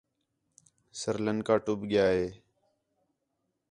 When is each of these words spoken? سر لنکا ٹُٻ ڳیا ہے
سر 0.99 1.15
لنکا 1.25 1.55
ٹُٻ 1.65 1.77
ڳیا 1.89 2.05
ہے 2.15 2.27